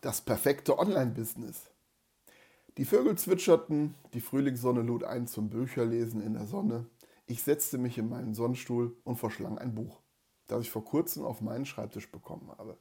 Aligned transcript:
Das 0.00 0.20
perfekte 0.20 0.78
Online-Business. 0.78 1.72
Die 2.76 2.84
Vögel 2.84 3.18
zwitscherten, 3.18 3.96
die 4.14 4.20
Frühlingssonne 4.20 4.82
lud 4.82 5.02
ein 5.02 5.26
zum 5.26 5.50
Bücherlesen 5.50 6.22
in 6.22 6.34
der 6.34 6.46
Sonne. 6.46 6.86
Ich 7.26 7.42
setzte 7.42 7.78
mich 7.78 7.98
in 7.98 8.08
meinen 8.08 8.32
Sonnenstuhl 8.32 8.96
und 9.02 9.16
verschlang 9.16 9.58
ein 9.58 9.74
Buch, 9.74 10.00
das 10.46 10.62
ich 10.62 10.70
vor 10.70 10.84
kurzem 10.84 11.24
auf 11.24 11.40
meinen 11.40 11.66
Schreibtisch 11.66 12.12
bekommen 12.12 12.48
habe. 12.56 12.78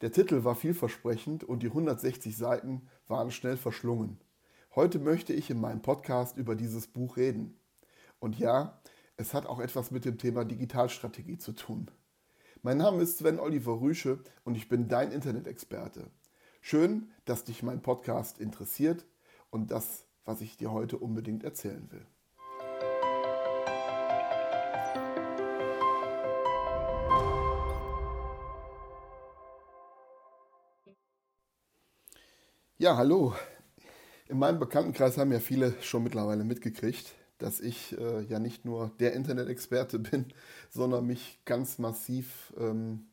Der 0.00 0.12
Titel 0.12 0.44
war 0.44 0.54
vielversprechend 0.54 1.42
und 1.42 1.64
die 1.64 1.68
160 1.68 2.36
Seiten 2.36 2.86
waren 3.08 3.32
schnell 3.32 3.56
verschlungen. 3.56 4.20
Heute 4.76 5.00
möchte 5.00 5.32
ich 5.32 5.50
in 5.50 5.60
meinem 5.60 5.82
Podcast 5.82 6.36
über 6.36 6.54
dieses 6.54 6.86
Buch 6.86 7.16
reden. 7.16 7.58
Und 8.20 8.38
ja, 8.38 8.80
es 9.16 9.34
hat 9.34 9.46
auch 9.46 9.58
etwas 9.58 9.90
mit 9.90 10.04
dem 10.04 10.18
Thema 10.18 10.44
Digitalstrategie 10.44 11.38
zu 11.38 11.50
tun. 11.50 11.90
Mein 12.64 12.76
Name 12.76 13.02
ist 13.02 13.18
Sven 13.18 13.40
Oliver 13.40 13.80
Rüsche 13.80 14.20
und 14.44 14.54
ich 14.54 14.68
bin 14.68 14.86
dein 14.86 15.10
Internet-Experte. 15.10 16.06
Schön, 16.60 17.10
dass 17.24 17.42
dich 17.42 17.64
mein 17.64 17.82
Podcast 17.82 18.38
interessiert 18.38 19.04
und 19.50 19.72
das, 19.72 20.06
was 20.24 20.40
ich 20.42 20.58
dir 20.58 20.70
heute 20.70 20.96
unbedingt 20.96 21.42
erzählen 21.42 21.90
will. 21.90 22.06
Ja, 32.78 32.96
hallo. 32.96 33.34
In 34.28 34.38
meinem 34.38 34.60
Bekanntenkreis 34.60 35.18
haben 35.18 35.32
ja 35.32 35.40
viele 35.40 35.74
schon 35.82 36.04
mittlerweile 36.04 36.44
mitgekriegt, 36.44 37.12
dass 37.42 37.60
ich 37.60 37.98
äh, 37.98 38.22
ja 38.22 38.38
nicht 38.38 38.64
nur 38.64 38.92
der 39.00 39.14
Internet-Experte 39.14 39.98
bin, 39.98 40.26
sondern 40.70 41.06
mich 41.06 41.40
ganz 41.44 41.78
massiv 41.78 42.52
ähm, 42.56 43.08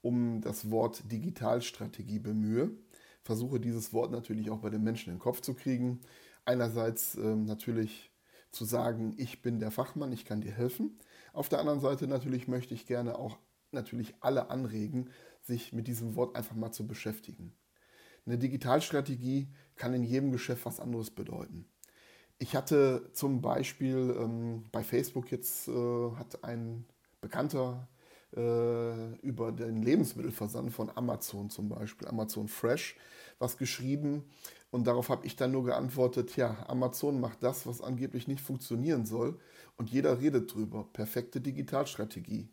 um 0.00 0.40
das 0.40 0.70
Wort 0.70 1.10
Digitalstrategie 1.10 2.20
bemühe. 2.20 2.70
Versuche 3.22 3.58
dieses 3.58 3.92
Wort 3.92 4.12
natürlich 4.12 4.50
auch 4.50 4.58
bei 4.58 4.70
den 4.70 4.84
Menschen 4.84 5.10
in 5.10 5.16
den 5.16 5.22
Kopf 5.22 5.40
zu 5.40 5.54
kriegen. 5.54 6.00
Einerseits 6.44 7.16
ähm, 7.16 7.46
natürlich 7.46 8.12
zu 8.52 8.64
sagen, 8.64 9.14
ich 9.16 9.42
bin 9.42 9.58
der 9.58 9.70
Fachmann, 9.70 10.12
ich 10.12 10.24
kann 10.24 10.40
dir 10.40 10.52
helfen. 10.52 10.96
Auf 11.32 11.48
der 11.48 11.58
anderen 11.58 11.80
Seite 11.80 12.06
natürlich 12.06 12.46
möchte 12.46 12.74
ich 12.74 12.86
gerne 12.86 13.18
auch 13.18 13.38
natürlich 13.72 14.14
alle 14.20 14.50
anregen, 14.50 15.10
sich 15.42 15.72
mit 15.72 15.88
diesem 15.88 16.14
Wort 16.14 16.36
einfach 16.36 16.54
mal 16.54 16.70
zu 16.70 16.86
beschäftigen. 16.86 17.52
Eine 18.26 18.38
Digitalstrategie 18.38 19.48
kann 19.74 19.94
in 19.94 20.04
jedem 20.04 20.30
Geschäft 20.30 20.64
was 20.64 20.80
anderes 20.80 21.10
bedeuten. 21.10 21.66
Ich 22.38 22.54
hatte 22.56 23.10
zum 23.12 23.40
Beispiel 23.40 24.14
ähm, 24.18 24.64
bei 24.72 24.82
Facebook 24.82 25.30
jetzt 25.30 25.68
äh, 25.68 26.10
hat 26.16 26.44
ein 26.44 26.84
Bekannter 27.20 27.88
äh, 28.36 29.14
über 29.20 29.52
den 29.52 29.82
Lebensmittelversand 29.82 30.72
von 30.72 30.90
Amazon 30.94 31.48
zum 31.50 31.68
Beispiel, 31.68 32.08
Amazon 32.08 32.48
Fresh, 32.48 32.96
was 33.38 33.56
geschrieben. 33.56 34.24
Und 34.70 34.86
darauf 34.86 35.08
habe 35.08 35.24
ich 35.26 35.36
dann 35.36 35.52
nur 35.52 35.64
geantwortet, 35.64 36.36
ja, 36.36 36.66
Amazon 36.68 37.20
macht 37.20 37.42
das, 37.42 37.66
was 37.66 37.80
angeblich 37.80 38.26
nicht 38.26 38.40
funktionieren 38.40 39.06
soll. 39.06 39.38
Und 39.76 39.90
jeder 39.90 40.20
redet 40.20 40.52
drüber. 40.52 40.88
Perfekte 40.92 41.40
Digitalstrategie. 41.40 42.48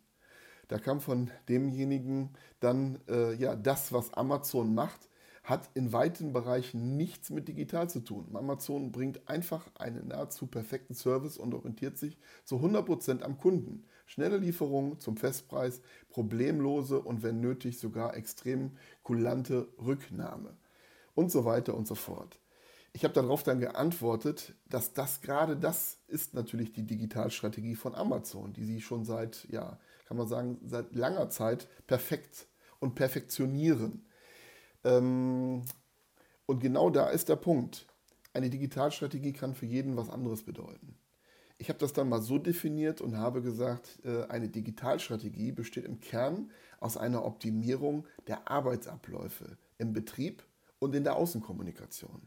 Da 0.68 0.78
kam 0.78 1.00
von 1.00 1.30
demjenigen 1.48 2.30
dann, 2.60 3.00
äh, 3.08 3.34
ja, 3.34 3.56
das, 3.56 3.92
was 3.92 4.14
Amazon 4.14 4.74
macht, 4.74 5.08
hat 5.42 5.70
in 5.74 5.92
weiten 5.92 6.32
Bereichen 6.32 6.96
nichts 6.96 7.30
mit 7.30 7.48
digital 7.48 7.90
zu 7.90 8.00
tun. 8.00 8.28
Amazon 8.34 8.92
bringt 8.92 9.28
einfach 9.28 9.66
einen 9.74 10.08
nahezu 10.08 10.46
perfekten 10.46 10.94
Service 10.94 11.36
und 11.36 11.52
orientiert 11.52 11.98
sich 11.98 12.16
zu 12.44 12.56
100% 12.56 13.22
am 13.22 13.38
Kunden. 13.38 13.84
Schnelle 14.06 14.38
Lieferungen 14.38 15.00
zum 15.00 15.16
Festpreis, 15.16 15.80
problemlose 16.10 17.00
und 17.00 17.22
wenn 17.22 17.40
nötig 17.40 17.78
sogar 17.78 18.16
extrem 18.16 18.72
kulante 19.02 19.68
Rücknahme 19.84 20.56
und 21.14 21.32
so 21.32 21.44
weiter 21.44 21.74
und 21.74 21.88
so 21.88 21.94
fort. 21.94 22.38
Ich 22.94 23.04
habe 23.04 23.14
darauf 23.14 23.42
dann 23.42 23.58
geantwortet, 23.58 24.54
dass 24.68 24.92
das 24.92 25.22
gerade 25.22 25.56
das 25.56 25.98
ist 26.08 26.34
natürlich 26.34 26.72
die 26.72 26.86
Digitalstrategie 26.86 27.74
von 27.74 27.94
Amazon, 27.94 28.52
die 28.52 28.64
sie 28.64 28.80
schon 28.82 29.04
seit, 29.04 29.46
ja, 29.50 29.78
kann 30.06 30.18
man 30.18 30.28
sagen, 30.28 30.58
seit 30.66 30.94
langer 30.94 31.30
Zeit 31.30 31.68
perfekt 31.86 32.46
und 32.80 32.94
perfektionieren. 32.94 34.04
Ähm, 34.84 35.62
und 36.46 36.60
genau 36.60 36.90
da 36.90 37.08
ist 37.08 37.28
der 37.28 37.36
Punkt. 37.36 37.86
Eine 38.34 38.50
Digitalstrategie 38.50 39.32
kann 39.32 39.54
für 39.54 39.66
jeden 39.66 39.96
was 39.96 40.10
anderes 40.10 40.42
bedeuten. 40.42 40.96
Ich 41.58 41.68
habe 41.68 41.78
das 41.78 41.92
dann 41.92 42.08
mal 42.08 42.20
so 42.20 42.38
definiert 42.38 43.00
und 43.00 43.16
habe 43.16 43.40
gesagt, 43.40 44.00
äh, 44.04 44.24
eine 44.24 44.48
Digitalstrategie 44.48 45.52
besteht 45.52 45.84
im 45.84 46.00
Kern 46.00 46.50
aus 46.80 46.96
einer 46.96 47.24
Optimierung 47.24 48.06
der 48.26 48.50
Arbeitsabläufe 48.50 49.56
im 49.78 49.92
Betrieb 49.92 50.42
und 50.80 50.94
in 50.94 51.04
der 51.04 51.14
Außenkommunikation. 51.14 52.26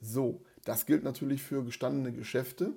So, 0.00 0.44
das 0.64 0.86
gilt 0.86 1.02
natürlich 1.02 1.42
für 1.42 1.64
gestandene 1.64 2.12
Geschäfte, 2.12 2.74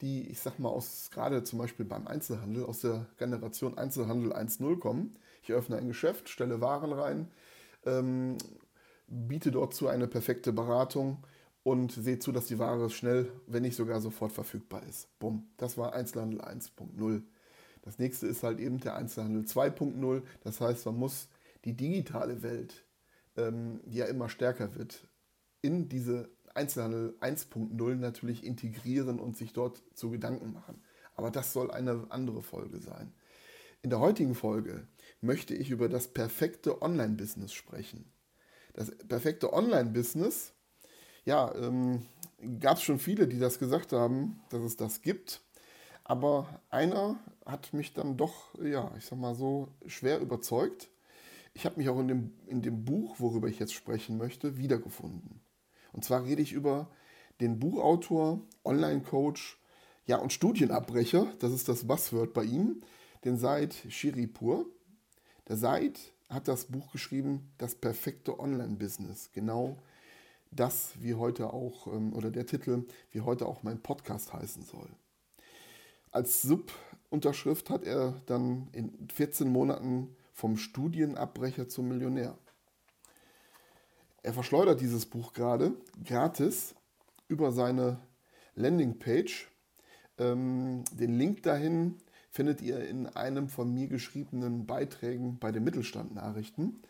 die, 0.00 0.28
ich 0.28 0.40
sag 0.40 0.58
mal, 0.58 0.68
aus 0.68 1.10
gerade 1.10 1.42
zum 1.44 1.58
Beispiel 1.58 1.86
beim 1.86 2.06
Einzelhandel, 2.06 2.64
aus 2.64 2.80
der 2.80 3.06
Generation 3.18 3.76
Einzelhandel 3.76 4.32
1.0 4.32 4.78
kommen. 4.78 5.16
Ich 5.42 5.52
öffne 5.52 5.76
ein 5.76 5.88
Geschäft, 5.88 6.28
stelle 6.28 6.60
Waren 6.60 6.92
rein, 6.92 7.28
ähm, 7.86 8.38
biete 9.06 9.50
dort 9.50 9.74
zu 9.74 9.88
eine 9.88 10.06
perfekte 10.06 10.52
Beratung 10.52 11.24
und 11.62 11.92
sehe 11.92 12.18
zu, 12.18 12.32
dass 12.32 12.46
die 12.46 12.58
Ware 12.58 12.90
schnell, 12.90 13.30
wenn 13.46 13.62
nicht 13.62 13.76
sogar 13.76 14.00
sofort 14.00 14.32
verfügbar 14.32 14.82
ist. 14.88 15.08
Bumm, 15.18 15.48
das 15.56 15.78
war 15.78 15.94
Einzelhandel 15.94 16.40
1.0. 16.40 17.22
Das 17.82 17.98
nächste 17.98 18.26
ist 18.26 18.42
halt 18.42 18.60
eben 18.60 18.80
der 18.80 18.96
Einzelhandel 18.96 19.42
2.0. 19.42 20.22
Das 20.42 20.60
heißt, 20.60 20.86
man 20.86 20.96
muss 20.96 21.28
die 21.64 21.76
digitale 21.76 22.42
Welt, 22.42 22.84
ähm, 23.36 23.80
die 23.84 23.98
ja 23.98 24.06
immer 24.06 24.28
stärker 24.28 24.74
wird, 24.74 25.06
in 25.60 25.88
diese 25.88 26.28
Einzelhandel 26.54 27.16
1.0 27.20 27.94
natürlich 27.96 28.44
integrieren 28.44 29.18
und 29.18 29.36
sich 29.36 29.52
dort 29.52 29.82
zu 29.94 30.10
Gedanken 30.10 30.52
machen. 30.52 30.82
Aber 31.14 31.30
das 31.30 31.52
soll 31.52 31.70
eine 31.70 32.06
andere 32.10 32.42
Folge 32.42 32.78
sein. 32.78 33.12
In 33.84 33.90
der 33.90 33.98
heutigen 33.98 34.36
Folge 34.36 34.86
möchte 35.20 35.54
ich 35.54 35.70
über 35.70 35.88
das 35.88 36.06
perfekte 36.06 36.82
Online-Business 36.82 37.52
sprechen. 37.52 38.12
Das 38.74 38.96
perfekte 39.08 39.52
Online-Business, 39.52 40.52
ja, 41.24 41.52
ähm, 41.56 42.06
gab 42.60 42.76
es 42.76 42.84
schon 42.84 43.00
viele, 43.00 43.26
die 43.26 43.40
das 43.40 43.58
gesagt 43.58 43.92
haben, 43.92 44.40
dass 44.50 44.62
es 44.62 44.76
das 44.76 45.02
gibt. 45.02 45.40
Aber 46.04 46.60
einer 46.70 47.18
hat 47.44 47.72
mich 47.72 47.92
dann 47.92 48.16
doch, 48.16 48.54
ja, 48.62 48.92
ich 48.96 49.04
sag 49.04 49.18
mal 49.18 49.34
so, 49.34 49.68
schwer 49.86 50.20
überzeugt. 50.20 50.88
Ich 51.52 51.66
habe 51.66 51.78
mich 51.78 51.88
auch 51.88 51.98
in 51.98 52.06
dem, 52.06 52.32
in 52.46 52.62
dem 52.62 52.84
Buch, 52.84 53.16
worüber 53.18 53.48
ich 53.48 53.58
jetzt 53.58 53.74
sprechen 53.74 54.16
möchte, 54.16 54.58
wiedergefunden. 54.58 55.40
Und 55.92 56.04
zwar 56.04 56.24
rede 56.24 56.40
ich 56.40 56.52
über 56.52 56.88
den 57.40 57.58
Buchautor, 57.58 58.42
Online-Coach, 58.64 59.58
ja, 60.06 60.18
und 60.18 60.32
Studienabbrecher, 60.32 61.32
das 61.40 61.50
ist 61.52 61.68
das 61.68 61.86
Buzzword 61.88 62.32
bei 62.32 62.44
ihm, 62.44 62.82
den 63.24 63.36
Said 63.36 63.74
Shiripur. 63.88 64.66
Der 65.48 65.56
Said 65.56 65.98
hat 66.28 66.48
das 66.48 66.66
Buch 66.66 66.92
geschrieben, 66.92 67.52
Das 67.58 67.74
perfekte 67.74 68.38
Online-Business. 68.38 69.30
Genau 69.32 69.78
das, 70.50 70.92
wie 70.98 71.14
heute 71.14 71.52
auch, 71.52 71.86
ähm, 71.86 72.12
oder 72.14 72.30
der 72.30 72.46
Titel, 72.46 72.84
wie 73.10 73.20
heute 73.20 73.46
auch 73.46 73.62
mein 73.62 73.82
Podcast 73.82 74.32
heißen 74.32 74.64
soll. 74.64 74.88
Als 76.10 76.42
Subunterschrift 76.42 77.70
hat 77.70 77.84
er 77.84 78.20
dann 78.26 78.68
in 78.72 79.08
14 79.08 79.48
Monaten 79.48 80.14
vom 80.32 80.56
Studienabbrecher 80.56 81.68
zum 81.68 81.88
Millionär. 81.88 82.36
Er 84.22 84.32
verschleudert 84.32 84.80
dieses 84.80 85.06
Buch 85.06 85.32
gerade 85.32 85.72
gratis 86.04 86.74
über 87.28 87.50
seine 87.50 87.98
Landingpage. 88.54 89.48
Ähm, 90.18 90.84
den 90.92 91.18
Link 91.18 91.42
dahin 91.42 91.98
findet 92.32 92.62
ihr 92.62 92.88
in 92.88 93.06
einem 93.06 93.48
von 93.48 93.72
mir 93.72 93.86
geschriebenen 93.88 94.64
Beiträgen 94.64 95.38
bei 95.38 95.52
den 95.52 95.64
Mittelstand-Nachrichten. 95.64 96.80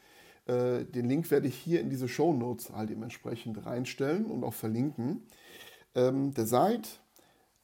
Äh, 0.47 0.85
den 0.85 1.09
Link 1.09 1.31
werde 1.33 1.49
ich 1.49 1.57
hier 1.57 1.81
in 1.81 1.91
diese 1.91 2.09
Show 2.09 2.33
Notes 2.33 2.71
halt 2.71 2.91
dementsprechend 2.91 3.67
reinstellen 3.67 4.27
und 4.27 4.45
auch 4.45 4.55
verlinken. 4.55 5.23
Ähm, 5.97 6.33
der 6.33 6.47
Site 6.47 6.89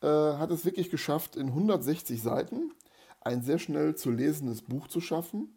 äh, 0.02 0.06
hat 0.06 0.50
es 0.50 0.64
wirklich 0.64 0.90
geschafft, 0.90 1.36
in 1.36 1.46
160 1.48 2.20
Seiten 2.20 2.72
ein 3.20 3.42
sehr 3.42 3.60
schnell 3.60 3.94
zu 3.94 4.10
lesendes 4.10 4.62
Buch 4.62 4.88
zu 4.88 5.00
schaffen 5.00 5.54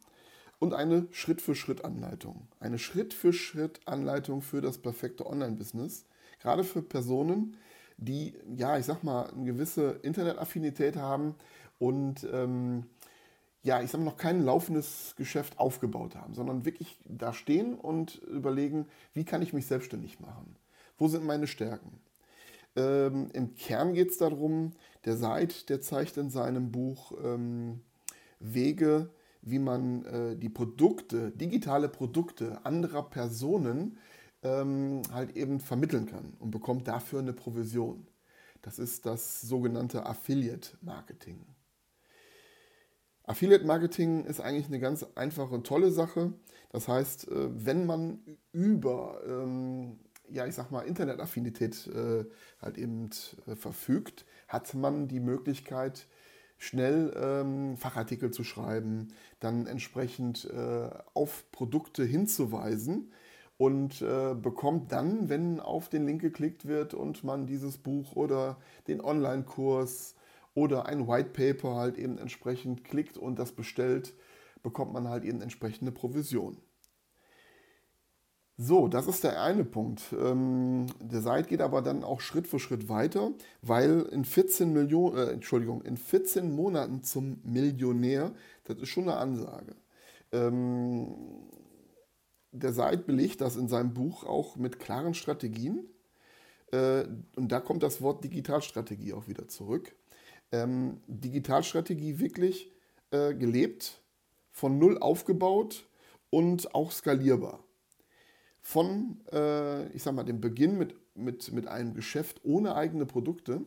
und 0.59 0.75
eine 0.75 1.07
Schritt-für-Schritt-Anleitung. 1.09 2.47
Eine 2.59 2.77
Schritt-für-Schritt-Anleitung 2.77 4.43
für 4.43 4.61
das 4.61 4.77
perfekte 4.77 5.25
Online-Business. 5.25 6.05
Gerade 6.39 6.63
für 6.63 6.83
Personen, 6.83 7.57
die, 7.97 8.33
ja, 8.55 8.77
ich 8.77 8.85
sag 8.85 9.03
mal, 9.03 9.29
eine 9.29 9.45
gewisse 9.45 9.99
Internetaffinität 10.03 10.97
haben 10.97 11.35
und 11.81 12.27
ähm, 12.31 12.85
ja, 13.63 13.81
ich 13.81 13.89
sag 13.89 13.99
mal, 13.99 14.05
noch 14.05 14.17
kein 14.17 14.43
laufendes 14.43 15.15
Geschäft 15.17 15.57
aufgebaut 15.57 16.15
haben, 16.15 16.35
sondern 16.35 16.63
wirklich 16.63 16.99
da 17.05 17.33
stehen 17.33 17.73
und 17.73 18.21
überlegen, 18.21 18.85
wie 19.15 19.25
kann 19.25 19.41
ich 19.41 19.51
mich 19.51 19.65
selbstständig 19.65 20.19
machen? 20.19 20.55
Wo 20.99 21.07
sind 21.07 21.25
meine 21.25 21.47
Stärken? 21.47 21.99
Ähm, 22.75 23.29
Im 23.33 23.55
Kern 23.55 23.95
geht 23.95 24.11
es 24.11 24.19
darum, 24.19 24.73
der 25.05 25.17
Seid, 25.17 25.69
der 25.69 25.81
zeigt 25.81 26.17
in 26.17 26.29
seinem 26.29 26.71
Buch 26.71 27.13
ähm, 27.23 27.81
Wege, 28.39 29.09
wie 29.41 29.59
man 29.59 30.05
äh, 30.05 30.35
die 30.37 30.49
Produkte, 30.49 31.31
digitale 31.31 31.89
Produkte 31.89 32.63
anderer 32.63 33.09
Personen 33.09 33.97
ähm, 34.43 35.01
halt 35.11 35.35
eben 35.35 35.59
vermitteln 35.59 36.05
kann 36.05 36.33
und 36.37 36.51
bekommt 36.51 36.87
dafür 36.87 37.19
eine 37.19 37.33
Provision. 37.33 38.05
Das 38.61 38.77
ist 38.77 39.07
das 39.07 39.41
sogenannte 39.41 40.05
Affiliate 40.05 40.77
Marketing. 40.81 41.43
Affiliate 43.31 43.63
Marketing 43.63 44.25
ist 44.25 44.41
eigentlich 44.41 44.67
eine 44.67 44.81
ganz 44.81 45.05
einfache 45.15 45.55
und 45.55 45.65
tolle 45.65 45.89
Sache. 45.91 46.33
Das 46.69 46.89
heißt, 46.89 47.29
äh, 47.29 47.65
wenn 47.65 47.85
man 47.85 48.19
über, 48.51 49.21
ähm, 49.25 49.99
ja, 50.29 50.45
ich 50.45 50.53
sag 50.53 50.69
mal, 50.69 50.81
Internetaffinität 50.81 51.87
äh, 51.87 52.25
halt 52.61 52.77
eben 52.77 53.09
äh, 53.47 53.55
verfügt, 53.55 54.25
hat 54.49 54.73
man 54.73 55.07
die 55.07 55.21
Möglichkeit, 55.21 56.07
schnell 56.57 57.13
ähm, 57.15 57.77
Fachartikel 57.77 58.31
zu 58.31 58.43
schreiben, 58.43 59.13
dann 59.39 59.65
entsprechend 59.65 60.47
auf 61.15 61.45
Produkte 61.51 62.03
hinzuweisen 62.03 63.11
und 63.57 64.05
bekommt 64.43 64.91
dann, 64.91 65.27
wenn 65.27 65.59
auf 65.59 65.89
den 65.89 66.05
Link 66.05 66.21
geklickt 66.21 66.67
wird 66.67 66.93
und 66.93 67.23
man 67.23 67.47
dieses 67.47 67.79
Buch 67.79 68.15
oder 68.15 68.57
den 68.87 69.01
Online-Kurs 69.01 70.13
oder 70.53 70.85
ein 70.85 71.07
White 71.07 71.29
Paper 71.29 71.75
halt 71.75 71.97
eben 71.97 72.17
entsprechend 72.17 72.83
klickt 72.83 73.17
und 73.17 73.39
das 73.39 73.51
bestellt, 73.51 74.13
bekommt 74.63 74.93
man 74.93 75.07
halt 75.07 75.23
eben 75.23 75.41
entsprechende 75.41 75.91
Provision. 75.91 76.57
So, 78.57 78.87
das 78.87 79.07
ist 79.07 79.23
der 79.23 79.41
eine 79.41 79.63
Punkt. 79.63 80.03
Ähm, 80.13 80.85
der 80.99 81.21
Site 81.21 81.45
geht 81.47 81.61
aber 81.61 81.81
dann 81.81 82.03
auch 82.03 82.21
Schritt 82.21 82.47
für 82.47 82.59
Schritt 82.59 82.89
weiter, 82.89 83.31
weil 83.61 84.01
in 84.11 84.23
14 84.23 84.71
Millionen, 84.71 85.17
äh, 85.17 85.31
Entschuldigung, 85.31 85.81
in 85.81 85.97
14 85.97 86.53
Monaten 86.53 87.01
zum 87.01 87.39
Millionär, 87.43 88.31
das 88.65 88.77
ist 88.77 88.89
schon 88.89 89.05
eine 89.05 89.17
Ansage. 89.17 89.75
Ähm, 90.31 91.15
der 92.51 92.73
Site 92.73 92.99
belegt 92.99 93.41
das 93.41 93.55
in 93.55 93.67
seinem 93.67 93.93
Buch 93.93 94.25
auch 94.25 94.57
mit 94.57 94.79
klaren 94.79 95.15
Strategien. 95.15 95.89
Äh, 96.71 97.05
und 97.35 97.51
da 97.51 97.61
kommt 97.61 97.81
das 97.81 98.01
Wort 98.01 98.23
Digitalstrategie 98.23 99.13
auch 99.13 99.27
wieder 99.27 99.47
zurück 99.47 99.95
ähm, 100.51 101.01
Digitalstrategie 101.07 102.19
wirklich 102.19 102.71
äh, 103.11 103.33
gelebt, 103.33 104.01
von 104.51 104.77
null 104.77 104.97
aufgebaut 104.97 105.87
und 106.29 106.75
auch 106.75 106.91
skalierbar. 106.91 107.63
Von, 108.61 109.21
äh, 109.31 109.87
ich 109.93 110.03
sag 110.03 110.13
mal, 110.13 110.23
dem 110.23 110.41
Beginn 110.41 110.77
mit, 110.77 110.95
mit, 111.15 111.51
mit 111.51 111.67
einem 111.67 111.93
Geschäft 111.93 112.41
ohne 112.43 112.75
eigene 112.75 113.05
Produkte, 113.05 113.65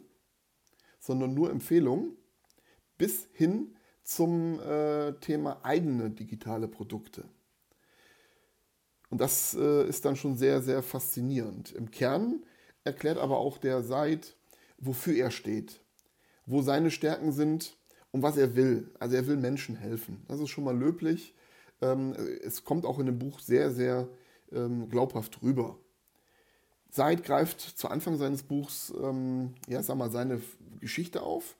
sondern 1.01 1.35
nur 1.35 1.51
Empfehlungen, 1.51 2.17
bis 2.97 3.29
hin 3.33 3.77
zum 4.03 4.61
äh, 4.61 5.13
Thema 5.21 5.65
eigene 5.65 6.11
digitale 6.11 6.69
Produkte. 6.69 7.25
Und 9.11 9.21
das 9.21 9.55
äh, 9.55 9.87
ist 9.89 10.05
dann 10.05 10.17
schon 10.17 10.37
sehr, 10.37 10.63
sehr 10.63 10.83
faszinierend. 10.83 11.73
Im 11.73 11.91
Kern 11.91 12.45
erklärt 12.85 13.19
aber 13.19 13.39
auch 13.39 13.59
der 13.59 13.83
Seid, 13.83 14.37
wofür 14.79 15.15
er 15.15 15.31
steht, 15.31 15.84
wo 16.47 16.63
seine 16.63 16.91
Stärken 16.91 17.33
sind 17.33 17.77
und 18.11 18.23
was 18.23 18.37
er 18.37 18.55
will. 18.57 18.91
Also 18.99 19.17
er 19.17 19.27
will 19.27 19.37
Menschen 19.37 19.77
helfen. 19.77 20.25
Das 20.29 20.41
ist 20.41 20.51
schon 20.51 20.65
mal 20.65 20.77
löblich. 20.77 21.35
Ähm, 21.81 22.15
es 22.43 22.65
kommt 22.65 22.87
auch 22.87 22.99
in 22.99 23.07
dem 23.07 23.19
Buch 23.19 23.41
sehr, 23.41 23.71
sehr 23.71 24.09
ähm, 24.53 24.89
glaubhaft 24.89 25.43
rüber. 25.43 25.79
Seid 26.91 27.25
greift 27.25 27.61
zu 27.61 27.89
Anfang 27.89 28.17
seines 28.17 28.45
Buchs 28.45 28.93
ähm, 29.03 29.55
ja, 29.69 29.83
sag 29.83 29.97
mal, 29.97 30.11
seine 30.11 30.41
Geschichte 30.81 31.23
auf, 31.23 31.57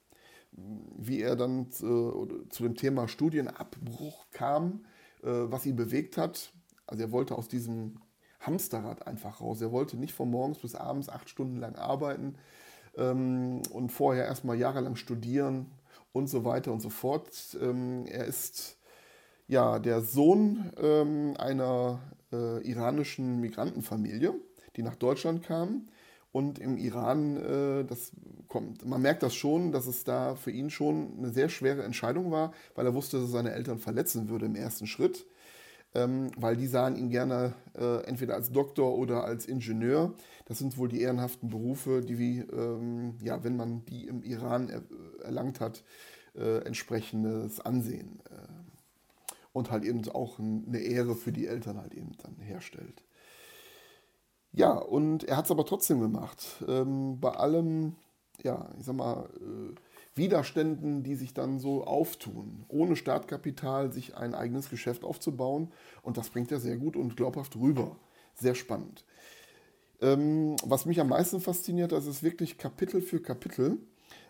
wie 0.53 1.21
er 1.21 1.35
dann 1.35 1.73
zu, 1.73 2.47
zu 2.51 2.63
dem 2.63 2.77
Thema 2.77 3.09
Studienabbruch 3.09 4.27
kam, 4.31 4.85
äh, 5.23 5.29
was 5.29 5.67
ihn 5.67 5.77
bewegt 5.77 6.17
hat. 6.17 6.53
Also 6.87 7.03
er 7.03 7.11
wollte 7.11 7.37
aus 7.37 7.49
diesem 7.49 7.99
Hamsterrad 8.41 9.07
einfach 9.07 9.41
raus. 9.41 9.61
Er 9.61 9.73
wollte 9.73 9.97
nicht 9.97 10.15
von 10.15 10.31
morgens 10.31 10.59
bis 10.59 10.75
abends 10.75 11.09
acht 11.09 11.29
Stunden 11.29 11.57
lang 11.57 11.75
arbeiten, 11.75 12.37
ähm, 12.97 13.63
und 13.71 13.91
vorher 13.91 14.25
erstmal 14.27 14.59
jahrelang 14.59 14.97
studieren 14.97 15.67
und 16.13 16.29
so 16.29 16.45
weiter 16.45 16.73
und 16.73 16.81
so 16.81 16.91
fort. 16.91 17.29
Ähm, 17.61 18.07
er 18.07 18.25
ist 18.25 18.79
ja 19.49 19.79
der 19.79 20.01
Sohn 20.01 20.71
ähm, 20.81 21.35
einer 21.39 22.01
äh, 22.33 22.63
iranischen 22.67 23.41
Migrantenfamilie, 23.41 24.35
die 24.77 24.83
nach 24.83 24.97
Deutschland 24.97 25.43
kam. 25.43 25.87
Und 26.33 26.59
im 26.59 26.77
Iran, 26.79 27.37
äh, 27.37 27.85
das 27.85 28.11
kommt, 28.49 28.85
man 28.85 29.03
merkt 29.03 29.23
das 29.23 29.35
schon, 29.35 29.71
dass 29.71 29.87
es 29.87 30.03
da 30.03 30.35
für 30.35 30.51
ihn 30.51 30.69
schon 30.69 31.19
eine 31.19 31.31
sehr 31.31 31.49
schwere 31.49 31.85
Entscheidung 31.85 32.33
war, 32.33 32.53
weil 32.75 32.87
er 32.87 32.95
wusste, 32.95 33.19
dass 33.19 33.27
er 33.27 33.33
seine 33.33 33.53
Eltern 33.53 33.79
verletzen 33.79 34.29
würde 34.29 34.47
im 34.47 34.57
ersten 34.57 34.87
Schritt 34.87 35.27
ähm, 35.95 36.31
weil 36.37 36.57
die 36.57 36.67
sahen 36.67 36.97
ihn 36.97 37.09
gerne 37.09 37.55
äh, 37.79 38.03
entweder 38.05 38.35
als 38.35 38.51
Doktor 38.51 38.97
oder 38.97 39.25
als 39.25 39.47
Ingenieur. 39.47 40.15
Das 40.47 40.59
sind 40.59 40.77
wohl 40.77 40.89
die 40.89 41.01
ehrenhaften 41.01 41.49
Berufe, 41.49 42.01
die, 42.01 42.41
ähm, 42.41 43.15
ja, 43.23 43.45
wenn 43.45 43.57
man 43.57 43.85
die 43.87 44.07
im 44.07 44.23
Iran 44.23 44.69
er, 44.69 44.83
erlangt 45.25 45.61
hat, 45.61 45.85
äh, 46.37 46.59
entsprechendes 46.65 47.61
Ansehen 47.61 48.21
äh, 48.31 48.49
und 49.53 49.71
halt 49.71 49.85
eben 49.85 50.07
auch 50.09 50.39
eine 50.39 50.79
Ehre 50.79 51.15
für 51.15 51.33
die 51.33 51.47
Eltern 51.47 51.79
halt 51.79 51.95
eben 51.95 52.13
dann 52.23 52.37
herstellt. 52.41 53.05
Ja, 54.53 54.73
und 54.73 55.25
er 55.25 55.37
hat 55.37 55.47
es 55.47 55.51
aber 55.51 55.67
trotzdem 55.67 56.01
gemacht. 56.01 56.65
Ähm, 56.69 57.19
bei 57.21 57.31
allem, 57.31 57.97
ja, 58.43 58.69
ich 58.79 58.85
sag 58.85 58.95
mal, 58.95 59.29
äh, 59.41 59.75
Widerständen, 60.15 61.03
die 61.03 61.17
sich 61.17 61.35
dann 61.35 61.59
so 61.59 61.85
auftun, 61.85 62.65
ohne 62.69 62.97
Startkapital 62.97 63.93
sich 63.93 64.17
ein 64.17 64.35
eigenes 64.35 64.71
Geschäft 64.71 65.05
aufzubauen. 65.05 65.73
Und 66.03 66.17
das 66.17 66.31
bringt 66.31 66.53
er 66.53 66.61
sehr 66.61 66.77
gut 66.77 66.97
und 66.97 67.17
glaubhaft 67.17 67.57
rüber. 67.57 67.97
Sehr 68.35 68.55
spannend. 68.55 69.05
Ähm, 70.01 70.57
was 70.65 70.87
mich 70.87 71.01
am 71.01 71.09
meisten 71.09 71.41
fasziniert, 71.41 71.93
das 71.93 72.07
ist 72.07 72.23
wirklich 72.23 72.59
Kapitel 72.59 73.01
für 73.01 73.21
Kapitel, 73.21 73.79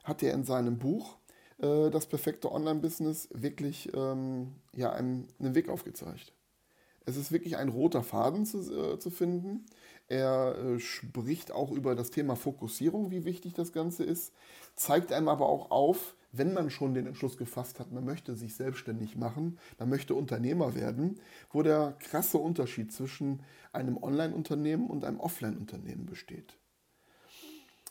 hat 0.04 0.22
er 0.22 0.34
in 0.34 0.44
seinem 0.44 0.78
Buch 0.78 1.16
äh, 1.58 1.90
Das 1.90 2.06
perfekte 2.06 2.52
Online-Business 2.52 3.28
wirklich 3.32 3.90
ähm, 3.94 4.52
ja, 4.74 4.92
einem 4.92 5.26
einen 5.38 5.54
Weg 5.54 5.68
aufgezeigt. 5.68 6.32
Es 7.06 7.16
ist 7.16 7.32
wirklich 7.32 7.56
ein 7.56 7.68
roter 7.68 8.02
Faden 8.02 8.46
zu, 8.46 8.58
äh, 8.58 8.98
zu 8.98 9.10
finden. 9.10 9.66
Er 10.08 10.56
äh, 10.58 10.80
spricht 10.80 11.52
auch 11.52 11.70
über 11.70 11.94
das 11.94 12.10
Thema 12.10 12.36
Fokussierung, 12.36 13.10
wie 13.10 13.24
wichtig 13.24 13.54
das 13.54 13.72
Ganze 13.72 14.04
ist, 14.04 14.32
zeigt 14.76 15.12
einem 15.12 15.28
aber 15.28 15.48
auch 15.48 15.70
auf, 15.70 16.14
wenn 16.32 16.52
man 16.52 16.68
schon 16.68 16.94
den 16.94 17.06
Entschluss 17.06 17.36
gefasst 17.36 17.78
hat, 17.78 17.92
man 17.92 18.04
möchte 18.04 18.34
sich 18.34 18.54
selbstständig 18.56 19.16
machen, 19.16 19.58
man 19.78 19.88
möchte 19.88 20.14
Unternehmer 20.14 20.74
werden, 20.74 21.20
wo 21.52 21.62
der 21.62 21.96
krasse 22.00 22.38
Unterschied 22.38 22.92
zwischen 22.92 23.40
einem 23.72 23.96
Online-Unternehmen 23.96 24.88
und 24.88 25.04
einem 25.04 25.20
Offline-Unternehmen 25.20 26.06
besteht. 26.06 26.56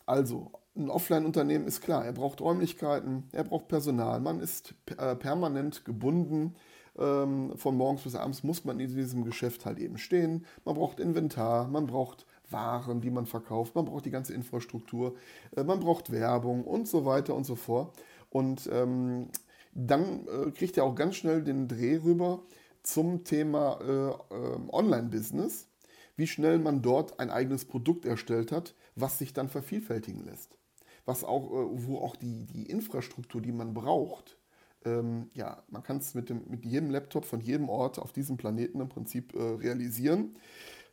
Also, 0.05 0.51
ein 0.75 0.89
Offline-Unternehmen 0.89 1.65
ist 1.65 1.81
klar, 1.81 2.05
er 2.05 2.13
braucht 2.13 2.41
Räumlichkeiten, 2.41 3.29
er 3.31 3.45
braucht 3.45 3.69
Personal, 3.69 4.19
man 4.19 4.39
ist 4.39 4.75
äh, 4.97 5.15
permanent 5.15 5.85
gebunden 5.85 6.55
ähm, 6.97 7.53
von 7.57 7.75
morgens 7.75 8.03
bis 8.03 8.15
abends 8.15 8.43
muss 8.43 8.65
man 8.65 8.79
in 8.79 8.95
diesem 8.95 9.23
Geschäft 9.25 9.65
halt 9.65 9.79
eben 9.79 9.97
stehen. 9.97 10.45
Man 10.65 10.75
braucht 10.75 10.99
Inventar, 10.99 11.67
man 11.67 11.87
braucht 11.87 12.25
Waren, 12.49 13.01
die 13.01 13.09
man 13.09 13.25
verkauft, 13.25 13.73
man 13.75 13.85
braucht 13.85 14.05
die 14.05 14.11
ganze 14.11 14.33
Infrastruktur, 14.33 15.15
äh, 15.55 15.63
man 15.63 15.79
braucht 15.79 16.11
Werbung 16.11 16.63
und 16.63 16.87
so 16.87 17.05
weiter 17.05 17.35
und 17.35 17.45
so 17.45 17.55
fort. 17.55 17.97
Und 18.29 18.69
ähm, 18.71 19.29
dann 19.73 20.27
äh, 20.27 20.51
kriegt 20.51 20.77
er 20.77 20.83
auch 20.83 20.95
ganz 20.95 21.15
schnell 21.15 21.43
den 21.43 21.67
Dreh 21.67 21.97
rüber 22.03 22.43
zum 22.83 23.23
Thema 23.23 23.79
äh, 23.81 24.35
äh, 24.35 24.59
Online-Business, 24.71 25.67
wie 26.15 26.27
schnell 26.27 26.59
man 26.59 26.81
dort 26.81 27.19
ein 27.19 27.31
eigenes 27.31 27.65
Produkt 27.65 28.05
erstellt 28.05 28.51
hat, 28.51 28.75
was 28.95 29.17
sich 29.17 29.33
dann 29.33 29.49
vervielfältigen 29.49 30.25
lässt. 30.25 30.57
Was 31.05 31.23
auch, 31.23 31.51
äh, 31.51 31.87
wo 31.87 31.97
auch 31.97 32.15
die, 32.15 32.45
die 32.45 32.69
Infrastruktur, 32.69 33.41
die 33.41 33.51
man 33.51 33.73
braucht, 33.73 34.37
ähm, 34.85 35.29
ja, 35.33 35.63
man 35.69 35.83
kann 35.83 35.97
es 35.97 36.13
mit, 36.13 36.29
mit 36.49 36.65
jedem 36.65 36.89
Laptop 36.89 37.25
von 37.25 37.41
jedem 37.41 37.69
Ort 37.69 37.99
auf 37.99 38.11
diesem 38.13 38.37
Planeten 38.37 38.79
im 38.79 38.89
Prinzip 38.89 39.33
äh, 39.33 39.41
realisieren. 39.41 40.35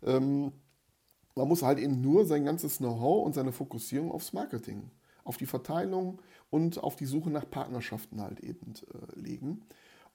Ähm, 0.03 0.53
man 1.35 1.49
muss 1.49 1.63
halt 1.63 1.79
eben 1.79 2.01
nur 2.01 2.27
sein 2.27 2.45
ganzes 2.45 2.79
Know-how 2.79 3.25
und 3.25 3.35
seine 3.35 3.53
Fokussierung 3.53 4.11
aufs 4.11 4.33
Marketing, 4.33 4.91
auf 5.25 5.37
die 5.37 5.47
Verteilung 5.47 6.21
und 6.51 6.83
auf 6.83 6.97
die 6.97 7.07
Suche 7.07 7.31
nach 7.31 7.49
Partnerschaften 7.49 8.21
halt 8.21 8.41
eben 8.41 8.75
äh, 8.93 9.19
legen. 9.19 9.63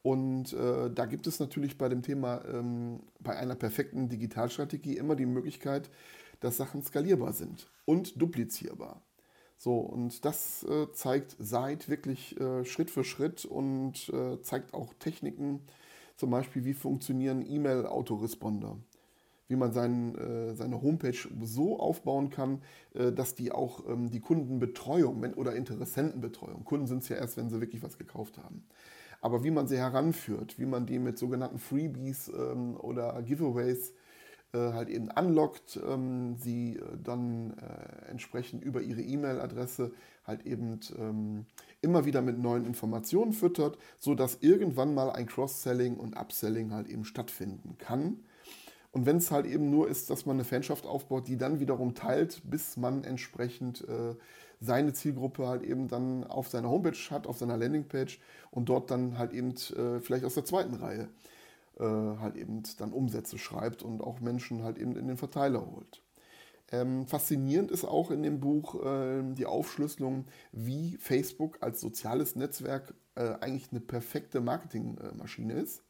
Und 0.02 0.54
äh, 0.54 0.92
da 0.92 1.06
gibt 1.08 1.26
es 1.26 1.40
natürlich 1.40 1.80
bei 1.80 1.90
dem 1.90 2.04
Thema, 2.04 2.44
ähm, 2.46 3.00
bei 3.20 3.36
einer 3.38 3.56
perfekten 3.56 4.08
Digitalstrategie 4.08 4.98
immer 4.98 5.16
die 5.16 5.26
Möglichkeit, 5.26 5.90
dass 6.42 6.58
Sachen 6.58 6.84
skalierbar 6.84 7.34
sind 7.34 7.72
und 7.86 8.22
duplizierbar. 8.22 9.02
So, 9.66 9.80
und 9.80 10.26
das 10.26 10.64
äh, 10.70 10.92
zeigt 10.94 11.36
Seid 11.40 11.90
wirklich 11.90 12.40
äh, 12.40 12.64
Schritt 12.66 12.92
für 12.92 13.04
Schritt 13.04 13.46
und 13.46 14.10
äh, 14.10 14.40
zeigt 14.44 14.76
auch 14.76 14.94
Techniken, 15.00 15.60
zum 16.18 16.30
Beispiel 16.30 16.66
wie 16.66 16.76
funktionieren 16.76 17.44
E-Mail-Autoresponder, 17.44 18.78
wie 19.48 19.56
man 19.56 19.72
sein, 19.74 20.14
äh, 20.18 20.54
seine 20.54 20.84
Homepage 20.84 21.18
so 21.42 21.80
aufbauen 21.80 22.30
kann, 22.30 22.62
äh, 22.94 23.12
dass 23.12 23.34
die 23.34 23.52
auch 23.52 23.90
ähm, 23.90 24.12
die 24.12 24.20
Kundenbetreuung 24.20 25.24
wenn, 25.24 25.34
oder 25.34 25.56
Interessentenbetreuung, 25.56 26.64
Kunden 26.64 26.86
sind 26.86 27.02
es 27.02 27.10
ja 27.10 27.16
erst, 27.16 27.38
wenn 27.38 27.50
sie 27.50 27.60
wirklich 27.60 27.82
was 27.82 27.98
gekauft 27.98 28.38
haben, 28.38 28.68
Aber 29.22 29.44
wie 29.44 29.52
man 29.52 29.68
sie 29.68 29.78
heranführt, 29.78 30.60
wie 30.60 30.68
man 30.68 30.86
die 30.86 31.00
mit 31.00 31.18
sogenannten 31.18 31.60
Freebies 31.60 32.30
ähm, 32.30 32.78
oder 32.78 33.22
Giveaways 33.24 33.94
halt 34.58 34.90
eben 34.90 35.10
anlockt, 35.10 35.80
ähm, 35.88 36.36
sie 36.38 36.78
äh, 36.78 36.82
dann 37.04 37.52
äh, 37.58 38.10
entsprechend 38.12 38.64
über 38.64 38.82
ihre 38.82 39.02
E-Mail-Adresse 39.02 39.92
halt 40.26 40.46
eben 40.46 40.80
ähm, 40.98 41.46
immer 41.82 42.06
wieder 42.06 42.22
mit 42.22 42.40
neuen 42.40 42.66
Informationen 42.66 43.34
füttert, 43.34 43.78
sodass 44.00 44.40
irgendwann 44.42 44.94
mal 44.94 45.12
ein 45.12 45.28
Cross-Selling 45.28 45.98
und 45.98 46.18
Upselling 46.18 46.74
halt 46.74 46.88
eben 46.88 47.06
stattfinden 47.06 47.78
kann. 47.78 48.20
Und 48.92 49.06
wenn 49.06 49.18
es 49.18 49.30
halt 49.30 49.46
eben 49.46 49.70
nur 49.70 49.90
ist, 49.90 50.10
dass 50.10 50.26
man 50.26 50.38
eine 50.38 50.46
Fanschaft 50.46 50.86
aufbaut, 50.86 51.28
die 51.28 51.38
dann 51.38 51.60
wiederum 51.60 51.96
teilt, 51.96 52.42
bis 52.46 52.78
man 52.78 53.04
entsprechend 53.04 53.88
äh, 53.88 54.16
seine 54.62 54.94
Zielgruppe 54.94 55.48
halt 55.48 55.64
eben 55.64 55.88
dann 55.90 56.24
auf 56.24 56.48
seiner 56.48 56.70
Homepage 56.70 56.98
hat, 57.10 57.28
auf 57.28 57.38
seiner 57.38 57.58
Landingpage 57.58 58.20
und 58.52 58.70
dort 58.70 58.90
dann 58.90 59.18
halt 59.18 59.34
eben 59.34 59.52
äh, 59.52 60.00
vielleicht 60.00 60.24
aus 60.24 60.36
der 60.36 60.46
zweiten 60.46 60.76
Reihe 60.76 61.04
äh, 61.04 61.35
halt 61.84 62.36
eben 62.36 62.64
dann 62.78 62.94
Umsätze 62.94 63.38
schreibt 63.38 63.84
und 63.84 64.02
auch 64.02 64.20
Menschen 64.20 64.64
halt 64.64 64.78
eben 64.78 64.96
in 64.96 65.08
den 65.08 65.18
Verteiler 65.18 65.66
holt. 65.66 66.02
Ähm, 66.72 67.06
faszinierend 67.08 67.70
ist 67.70 67.86
auch 67.86 68.10
in 68.12 68.24
dem 68.24 68.40
Buch 68.40 68.84
äh, 68.84 69.22
die 69.34 69.46
Aufschlüsselung, 69.46 70.26
wie 70.52 70.98
Facebook 70.98 71.58
als 71.62 71.80
soziales 71.80 72.36
Netzwerk 72.36 72.96
äh, 73.16 73.36
eigentlich 73.40 73.72
eine 73.72 73.82
perfekte 73.82 74.42
Marketingmaschine 74.42 75.54
ist 75.54 75.84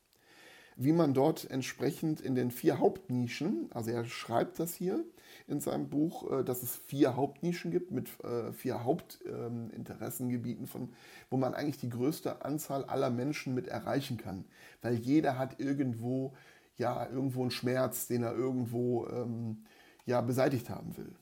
wie 0.75 0.91
man 0.91 1.13
dort 1.13 1.49
entsprechend 1.49 2.21
in 2.21 2.35
den 2.35 2.51
vier 2.51 2.79
Hauptnischen, 2.79 3.69
also 3.71 3.91
er 3.91 4.05
schreibt 4.05 4.59
das 4.59 4.73
hier 4.73 5.03
in 5.47 5.59
seinem 5.59 5.89
Buch, 5.89 6.31
äh, 6.31 6.43
dass 6.43 6.63
es 6.63 6.75
vier 6.75 7.15
Hauptnischen 7.15 7.71
gibt 7.71 7.91
mit 7.91 8.09
äh, 8.23 8.51
vier 8.51 8.83
Hauptinteressengebieten, 8.83 10.67
von, 10.67 10.89
wo 11.29 11.37
man 11.37 11.53
eigentlich 11.53 11.79
die 11.79 11.89
größte 11.89 12.43
Anzahl 12.43 12.85
aller 12.85 13.09
Menschen 13.09 13.53
mit 13.53 13.67
erreichen 13.67 14.17
kann. 14.17 14.45
Weil 14.81 14.95
jeder 14.95 15.37
hat 15.37 15.59
irgendwo, 15.59 16.33
ja, 16.77 17.07
irgendwo 17.07 17.41
einen 17.41 17.51
Schmerz, 17.51 18.07
den 18.07 18.23
er 18.23 18.33
irgendwo 18.33 19.07
ähm, 19.07 19.63
ja, 20.05 20.21
beseitigt 20.21 20.69
haben 20.69 20.97
will. 20.97 21.13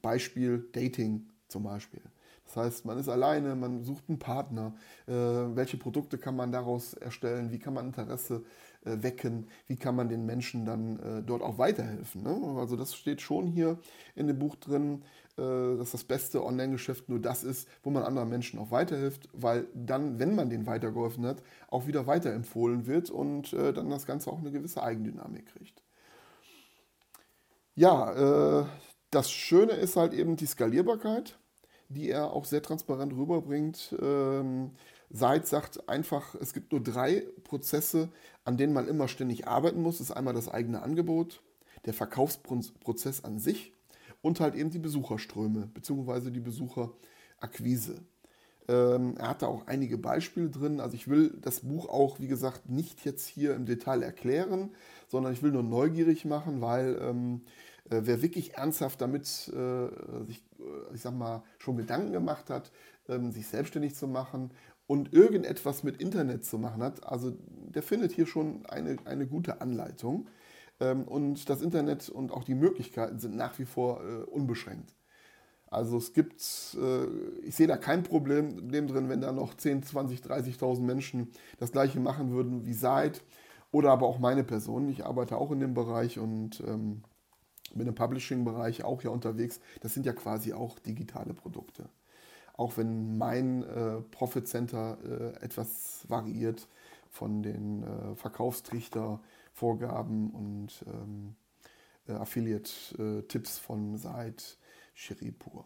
Beispiel 0.00 0.68
Dating 0.72 1.28
zum 1.48 1.62
Beispiel. 1.62 2.02
Das 2.52 2.64
heißt, 2.64 2.84
man 2.84 2.98
ist 2.98 3.08
alleine, 3.08 3.54
man 3.54 3.82
sucht 3.82 4.04
einen 4.08 4.18
Partner. 4.18 4.74
Äh, 5.06 5.12
welche 5.12 5.78
Produkte 5.78 6.18
kann 6.18 6.36
man 6.36 6.52
daraus 6.52 6.92
erstellen? 6.92 7.50
Wie 7.50 7.58
kann 7.58 7.72
man 7.72 7.86
Interesse 7.86 8.44
äh, 8.84 9.02
wecken? 9.02 9.46
Wie 9.66 9.76
kann 9.76 9.96
man 9.96 10.10
den 10.10 10.26
Menschen 10.26 10.66
dann 10.66 10.98
äh, 10.98 11.22
dort 11.22 11.40
auch 11.40 11.56
weiterhelfen? 11.56 12.22
Ne? 12.22 12.60
Also 12.60 12.76
das 12.76 12.94
steht 12.94 13.22
schon 13.22 13.46
hier 13.46 13.78
in 14.14 14.26
dem 14.26 14.38
Buch 14.38 14.56
drin, 14.56 15.02
äh, 15.38 15.78
dass 15.78 15.92
das 15.92 16.04
beste 16.04 16.44
Online-Geschäft 16.44 17.08
nur 17.08 17.20
das 17.20 17.42
ist, 17.42 17.66
wo 17.82 17.88
man 17.88 18.02
anderen 18.02 18.28
Menschen 18.28 18.58
auch 18.58 18.70
weiterhilft, 18.70 19.30
weil 19.32 19.66
dann, 19.74 20.18
wenn 20.18 20.34
man 20.34 20.50
denen 20.50 20.66
weitergeholfen 20.66 21.24
hat, 21.24 21.42
auch 21.68 21.86
wieder 21.86 22.06
weiterempfohlen 22.06 22.86
wird 22.86 23.08
und 23.08 23.54
äh, 23.54 23.72
dann 23.72 23.88
das 23.88 24.04
Ganze 24.04 24.30
auch 24.30 24.40
eine 24.40 24.50
gewisse 24.50 24.82
Eigendynamik 24.82 25.46
kriegt. 25.46 25.82
Ja, 27.74 28.60
äh, 28.60 28.66
das 29.10 29.30
Schöne 29.30 29.72
ist 29.72 29.96
halt 29.96 30.12
eben 30.12 30.36
die 30.36 30.46
Skalierbarkeit 30.46 31.38
die 31.92 32.10
er 32.10 32.32
auch 32.32 32.44
sehr 32.44 32.62
transparent 32.62 33.12
rüberbringt. 33.14 33.94
Ähm, 34.00 34.72
Seid 35.14 35.46
sagt 35.46 35.90
einfach, 35.90 36.34
es 36.36 36.54
gibt 36.54 36.72
nur 36.72 36.82
drei 36.82 37.26
Prozesse, 37.44 38.08
an 38.44 38.56
denen 38.56 38.72
man 38.72 38.88
immer 38.88 39.08
ständig 39.08 39.46
arbeiten 39.46 39.82
muss. 39.82 39.98
Das 39.98 40.08
ist 40.08 40.16
einmal 40.16 40.32
das 40.32 40.48
eigene 40.48 40.82
Angebot, 40.82 41.42
der 41.84 41.92
Verkaufsprozess 41.92 43.22
an 43.22 43.38
sich 43.38 43.74
und 44.22 44.40
halt 44.40 44.54
eben 44.54 44.70
die 44.70 44.78
Besucherströme 44.78 45.66
bzw. 45.66 46.30
die 46.30 46.40
Besucherakquise. 46.40 48.00
Ähm, 48.68 49.16
er 49.18 49.28
hat 49.28 49.42
da 49.42 49.48
auch 49.48 49.66
einige 49.66 49.98
Beispiele 49.98 50.48
drin. 50.48 50.80
Also 50.80 50.94
ich 50.94 51.08
will 51.08 51.36
das 51.42 51.60
Buch 51.60 51.90
auch, 51.90 52.18
wie 52.18 52.28
gesagt, 52.28 52.70
nicht 52.70 53.04
jetzt 53.04 53.26
hier 53.26 53.54
im 53.54 53.66
Detail 53.66 54.02
erklären, 54.02 54.70
sondern 55.08 55.34
ich 55.34 55.42
will 55.42 55.52
nur 55.52 55.62
neugierig 55.64 56.24
machen, 56.24 56.62
weil 56.62 56.98
ähm, 57.02 57.42
äh, 57.42 57.71
wer 57.84 58.22
wirklich 58.22 58.54
ernsthaft 58.54 59.00
damit 59.00 59.24
äh, 59.48 60.24
sich, 60.26 60.44
äh, 60.58 60.94
ich 60.94 61.00
sag 61.00 61.14
mal, 61.14 61.42
schon 61.58 61.76
Gedanken 61.76 62.12
gemacht 62.12 62.50
hat, 62.50 62.70
ähm, 63.08 63.32
sich 63.32 63.46
selbstständig 63.46 63.94
zu 63.94 64.06
machen 64.06 64.52
und 64.86 65.12
irgendetwas 65.12 65.82
mit 65.82 66.00
Internet 66.00 66.44
zu 66.44 66.58
machen 66.58 66.82
hat, 66.82 67.06
also 67.06 67.32
der 67.48 67.82
findet 67.82 68.12
hier 68.12 68.26
schon 68.26 68.66
eine, 68.66 68.96
eine 69.04 69.26
gute 69.26 69.60
Anleitung. 69.60 70.28
Ähm, 70.80 71.04
und 71.04 71.48
das 71.48 71.62
Internet 71.62 72.08
und 72.08 72.32
auch 72.32 72.44
die 72.44 72.54
Möglichkeiten 72.54 73.18
sind 73.18 73.36
nach 73.36 73.58
wie 73.58 73.64
vor 73.64 74.02
äh, 74.04 74.22
unbeschränkt. 74.24 74.94
Also 75.72 75.96
es 75.96 76.12
gibt, 76.12 76.42
äh, 76.78 77.06
ich 77.46 77.54
sehe 77.54 77.66
da 77.66 77.78
kein 77.78 78.02
Problem 78.02 78.68
drin, 78.68 79.08
wenn 79.08 79.20
da 79.22 79.32
noch 79.32 79.54
10, 79.54 79.82
20, 79.82 80.20
30.000 80.20 80.80
Menschen 80.80 81.30
das 81.58 81.72
gleiche 81.72 81.98
machen 81.98 82.30
würden 82.30 82.66
wie 82.66 82.74
seit 82.74 83.22
oder 83.70 83.90
aber 83.90 84.06
auch 84.06 84.18
meine 84.18 84.44
Person. 84.44 84.88
Ich 84.90 85.06
arbeite 85.06 85.38
auch 85.38 85.50
in 85.50 85.60
dem 85.60 85.72
Bereich 85.72 86.18
und 86.18 86.62
ähm, 86.66 87.02
bin 87.78 87.88
im 87.88 87.94
Publishing-Bereich 87.94 88.84
auch 88.84 89.02
ja 89.02 89.10
unterwegs. 89.10 89.60
Das 89.80 89.94
sind 89.94 90.06
ja 90.06 90.12
quasi 90.12 90.52
auch 90.52 90.78
digitale 90.78 91.34
Produkte. 91.34 91.88
Auch 92.54 92.76
wenn 92.76 93.16
mein 93.18 93.62
äh, 93.62 94.00
Profit 94.10 94.46
Center 94.46 94.98
äh, 95.04 95.32
etwas 95.44 96.04
variiert 96.08 96.68
von 97.10 97.42
den 97.42 97.82
äh, 97.82 98.14
Verkaufstrichter-Vorgaben 98.16 100.30
und 100.30 100.84
ähm, 100.86 101.34
äh, 102.08 102.12
Affiliate-Tipps 102.12 103.58
von 103.58 103.96
Seit 103.96 104.58
Sheripur. 104.94 105.64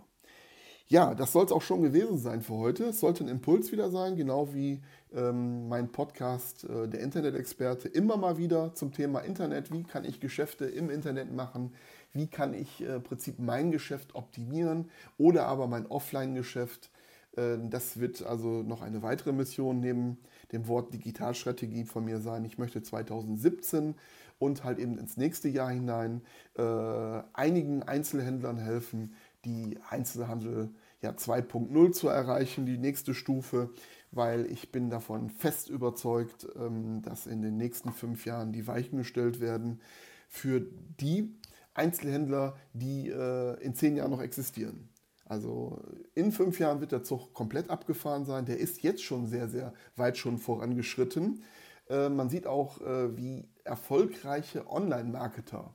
Ja, 0.89 1.17
das 1.17 1.33
soll 1.33 1.45
es 1.45 1.51
auch 1.51 1.63
schon 1.63 1.83
gewesen 1.83 2.19
sein 2.19 2.43
für 2.43 2.55
heute. 2.55 2.85
Es 2.85 3.01
sollte 3.01 3.25
ein 3.25 3.29
Impuls 3.29 3.73
wieder 3.73 3.91
sein, 3.91 4.17
genau 4.17 4.55
wie 4.55 4.81
ähm, 5.13 5.69
mein 5.69 5.91
Podcast 5.91 6.63
äh, 6.63 6.89
Der 6.89 7.01
Internet-Experte 7.01 7.89
immer 7.89 8.17
mal 8.17 8.39
wieder 8.39 8.73
zum 8.73 8.93
Thema 8.93 9.21
Internet. 9.21 9.73
Wie 9.73 9.83
kann 9.83 10.05
ich 10.05 10.21
Geschäfte 10.21 10.67
im 10.67 10.89
Internet 10.89 11.33
machen? 11.33 11.73
Wie 12.13 12.27
kann 12.27 12.55
ich 12.55 12.83
äh, 12.83 12.97
im 12.97 13.03
Prinzip 13.03 13.39
mein 13.39 13.71
Geschäft 13.71 14.15
optimieren 14.15 14.91
oder 15.19 15.47
aber 15.47 15.67
mein 15.67 15.87
Offline-Geschäft? 15.87 16.91
Äh, 17.37 17.59
das 17.69 18.01
wird 18.01 18.23
also 18.25 18.63
noch 18.63 18.83
eine 18.83 19.03
weitere 19.03 19.33
Mission 19.33 19.81
neben 19.81 20.19
dem 20.53 20.69
Wort 20.69 20.93
Digitalstrategie 20.93 21.85
von 21.85 22.05
mir 22.05 22.21
sein. 22.21 22.45
Ich 22.45 22.59
möchte 22.59 22.83
2017 22.83 23.95
und 24.39 24.65
halt 24.65 24.79
eben 24.79 24.99
ins 24.99 25.17
nächste 25.17 25.49
Jahr 25.49 25.71
hinein 25.71 26.23
äh, 26.57 27.23
einigen 27.33 27.83
Einzelhändlern 27.83 28.59
helfen, 28.59 29.15
die 29.45 29.79
Einzelhandel 29.89 30.71
ja, 31.03 31.11
2.0 31.11 31.93
zu 31.93 32.09
erreichen, 32.09 32.67
die 32.67 32.79
nächste 32.79 33.15
Stufe, 33.15 33.71
weil 34.11 34.47
ich 34.47 34.73
bin 34.73 34.91
davon 34.91 35.31
fest 35.31 35.69
überzeugt, 35.69 36.47
ähm, 36.57 37.03
dass 37.03 37.27
in 37.27 37.43
den 37.43 37.57
nächsten 37.57 37.93
fünf 37.93 38.25
Jahren 38.27 38.53
die 38.53 38.67
Weichen 38.67 38.99
gestellt 38.99 39.41
werden 39.41 39.81
für 40.29 40.61
die 41.01 41.35
Einzelhändler, 41.77 42.57
die 42.73 43.09
äh, 43.09 43.61
in 43.63 43.75
zehn 43.75 43.97
Jahren 43.97 44.11
noch 44.11 44.23
existieren. 44.23 44.89
Also 45.25 45.83
in 46.15 46.31
fünf 46.31 46.59
Jahren 46.61 46.81
wird 46.81 46.93
der 46.93 47.03
Zug 47.03 47.35
komplett 47.35 47.69
abgefahren 47.69 48.25
sein. 48.25 48.47
Der 48.47 48.59
ist 48.59 48.83
jetzt 48.83 49.03
schon 49.03 49.27
sehr, 49.27 49.49
sehr 49.49 49.75
weit 49.97 50.17
schon 50.17 50.39
vorangeschritten. 50.39 51.43
Äh, 51.89 52.09
man 52.09 52.31
sieht 52.31 52.47
auch, 52.47 52.81
äh, 52.81 53.17
wie 53.17 53.49
erfolgreiche 53.65 54.69
Online-Marketer 54.71 55.75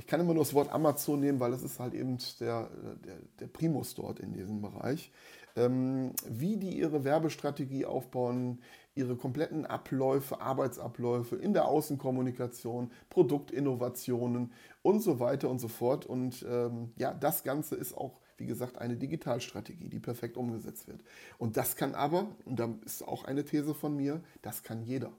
ich 0.00 0.06
kann 0.06 0.18
immer 0.18 0.32
nur 0.32 0.44
das 0.44 0.54
Wort 0.54 0.72
Amazon 0.72 1.20
nehmen, 1.20 1.40
weil 1.40 1.50
das 1.50 1.62
ist 1.62 1.78
halt 1.78 1.92
eben 1.92 2.16
der, 2.40 2.70
der, 3.04 3.18
der 3.38 3.46
Primus 3.48 3.94
dort 3.94 4.18
in 4.18 4.32
diesem 4.32 4.62
Bereich. 4.62 5.12
Ähm, 5.56 6.14
wie 6.26 6.56
die 6.56 6.78
ihre 6.78 7.04
Werbestrategie 7.04 7.84
aufbauen, 7.84 8.62
ihre 8.94 9.14
kompletten 9.14 9.66
Abläufe, 9.66 10.40
Arbeitsabläufe 10.40 11.36
in 11.36 11.52
der 11.52 11.66
Außenkommunikation, 11.66 12.90
Produktinnovationen 13.10 14.52
und 14.80 15.00
so 15.00 15.20
weiter 15.20 15.50
und 15.50 15.58
so 15.58 15.68
fort. 15.68 16.06
Und 16.06 16.46
ähm, 16.48 16.92
ja, 16.96 17.12
das 17.12 17.44
Ganze 17.44 17.74
ist 17.74 17.94
auch, 17.94 18.20
wie 18.38 18.46
gesagt, 18.46 18.78
eine 18.78 18.96
Digitalstrategie, 18.96 19.90
die 19.90 20.00
perfekt 20.00 20.38
umgesetzt 20.38 20.88
wird. 20.88 21.04
Und 21.36 21.58
das 21.58 21.76
kann 21.76 21.94
aber, 21.94 22.26
und 22.46 22.58
da 22.58 22.70
ist 22.86 23.06
auch 23.06 23.24
eine 23.24 23.44
These 23.44 23.74
von 23.74 23.94
mir, 23.94 24.22
das 24.40 24.62
kann 24.62 24.82
jeder. 24.82 25.12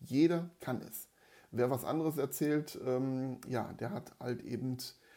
Jeder 0.00 0.50
kann 0.60 0.82
es. 0.82 1.07
Wer 1.50 1.70
was 1.70 1.84
anderes 1.84 2.18
erzählt, 2.18 2.78
ähm, 2.84 3.38
ja, 3.48 3.72
der 3.74 3.90
hat 3.90 4.12
halt 4.20 4.42
eben 4.42 4.76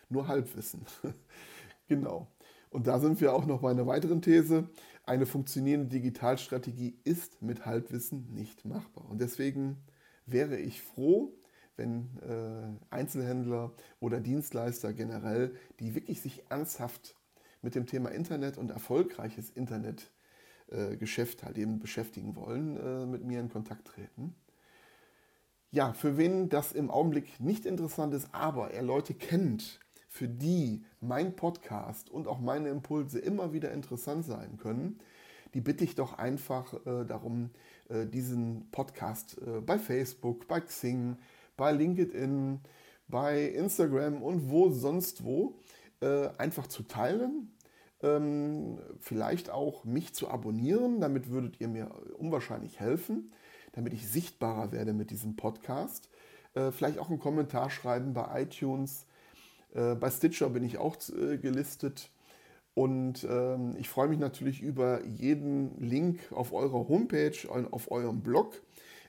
nur 0.09 0.27
Halbwissen. 0.27 0.85
genau. 1.87 2.27
Und 2.69 2.87
da 2.87 2.99
sind 2.99 3.19
wir 3.19 3.33
auch 3.33 3.45
noch 3.45 3.61
bei 3.61 3.71
einer 3.71 3.85
weiteren 3.85 4.21
These. 4.21 4.69
Eine 5.03 5.25
funktionierende 5.25 5.89
Digitalstrategie 5.89 6.97
ist 7.03 7.41
mit 7.41 7.65
Halbwissen 7.65 8.33
nicht 8.33 8.63
machbar. 8.63 9.09
Und 9.09 9.19
deswegen 9.19 9.77
wäre 10.25 10.57
ich 10.57 10.81
froh, 10.81 11.33
wenn 11.75 12.17
äh, 12.19 12.93
Einzelhändler 12.93 13.73
oder 13.99 14.21
Dienstleister 14.21 14.93
generell, 14.93 15.53
die 15.79 15.95
wirklich 15.95 16.21
sich 16.21 16.43
ernsthaft 16.49 17.15
mit 17.61 17.75
dem 17.75 17.85
Thema 17.85 18.09
Internet 18.09 18.57
und 18.57 18.71
erfolgreiches 18.71 19.49
Internetgeschäft 19.49 21.41
äh, 21.41 21.45
halt 21.45 21.57
eben 21.57 21.79
beschäftigen 21.79 22.35
wollen, 22.35 22.77
äh, 22.77 23.05
mit 23.05 23.23
mir 23.25 23.39
in 23.39 23.49
Kontakt 23.49 23.87
treten. 23.87 24.35
Ja, 25.73 25.93
für 25.93 26.17
wen 26.17 26.49
das 26.49 26.73
im 26.73 26.91
Augenblick 26.91 27.39
nicht 27.39 27.65
interessant 27.65 28.13
ist, 28.13 28.27
aber 28.33 28.71
er 28.71 28.81
Leute 28.81 29.13
kennt, 29.13 29.79
für 30.09 30.27
die 30.27 30.83
mein 30.99 31.33
Podcast 31.37 32.09
und 32.09 32.27
auch 32.27 32.41
meine 32.41 32.67
Impulse 32.67 33.19
immer 33.19 33.53
wieder 33.53 33.71
interessant 33.71 34.25
sein 34.25 34.57
können, 34.57 34.99
die 35.53 35.61
bitte 35.61 35.85
ich 35.85 35.95
doch 35.95 36.17
einfach 36.17 36.73
äh, 36.85 37.05
darum, 37.05 37.51
äh, 37.87 38.05
diesen 38.05 38.69
Podcast 38.71 39.37
äh, 39.47 39.61
bei 39.61 39.79
Facebook, 39.79 40.45
bei 40.49 40.59
Xing, 40.59 41.17
bei 41.55 41.71
LinkedIn, 41.71 42.59
bei 43.07 43.45
Instagram 43.45 44.21
und 44.21 44.49
wo 44.49 44.71
sonst 44.71 45.23
wo 45.23 45.55
äh, 46.01 46.27
einfach 46.37 46.67
zu 46.67 46.83
teilen. 46.83 47.49
Ähm, 48.03 48.77
vielleicht 48.99 49.49
auch 49.49 49.85
mich 49.85 50.13
zu 50.13 50.27
abonnieren, 50.29 50.99
damit 50.99 51.29
würdet 51.29 51.61
ihr 51.61 51.69
mir 51.69 51.91
unwahrscheinlich 52.17 52.81
helfen, 52.81 53.31
damit 53.73 53.93
ich 53.93 54.07
sichtbarer 54.07 54.71
werde 54.71 54.93
mit 54.93 55.11
diesem 55.11 55.35
Podcast. 55.35 56.09
Äh, 56.53 56.71
vielleicht 56.71 56.99
auch 56.99 57.09
einen 57.09 57.19
Kommentar 57.19 57.69
schreiben 57.69 58.13
bei 58.13 58.43
iTunes. 58.43 59.05
Äh, 59.73 59.95
bei 59.95 60.09
Stitcher 60.09 60.49
bin 60.49 60.63
ich 60.63 60.77
auch 60.77 60.97
äh, 61.09 61.37
gelistet. 61.37 62.09
Und 62.73 63.25
ähm, 63.29 63.75
ich 63.77 63.89
freue 63.89 64.07
mich 64.07 64.19
natürlich 64.19 64.61
über 64.61 65.03
jeden 65.05 65.77
Link 65.81 66.19
auf 66.31 66.53
eurer 66.53 66.87
Homepage, 66.87 67.35
auf 67.71 67.91
eurem 67.91 68.21
Blog. 68.21 68.61